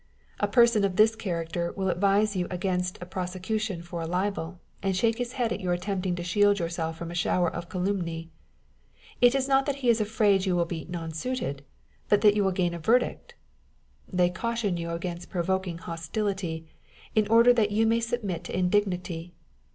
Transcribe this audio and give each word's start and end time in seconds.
A 0.39 0.47
person 0.47 0.83
of 0.83 0.95
this 0.95 1.15
character 1.15 1.71
will 1.73 1.87
advise 1.89 2.35
you 2.35 2.47
against 2.49 2.97
a 3.01 3.05
prosecution 3.05 3.83
for 3.83 4.01
a 4.01 4.07
libel, 4.07 4.59
and 4.81 4.95
shake 4.97 5.19
his 5.19 5.33
head 5.33 5.53
at 5.53 5.59
your 5.59 5.73
attempting 5.73 6.15
to 6.15 6.23
shield 6.23 6.57
yourself 6.57 6.97
from 6.97 7.11
a 7.11 7.13
shower 7.13 7.53
of 7.53 7.69
calumny. 7.69 8.31
It 9.21 9.35
is 9.35 9.47
not 9.47 9.67
that 9.67 9.75
he 9.85 9.89
is 9.89 10.01
afraid 10.01 10.43
you 10.43 10.55
will 10.55 10.65
be 10.65 10.87
nonsuited, 10.89 11.59
but 12.09 12.21
that 12.21 12.35
you 12.35 12.43
will 12.43 12.51
gain 12.51 12.73
a 12.73 12.79
verdict! 12.79 13.35
They 14.11 14.31
caution 14.31 14.75
you 14.75 14.89
against 14.89 15.29
provoking 15.29 15.77
hostility, 15.77 16.65
in 17.13 17.27
order 17.27 17.53
that 17.53 17.69
you 17.69 17.85
may 17.85 17.99
submit 17.99 18.43
to 18.45 18.57
indignity. 18.57 19.35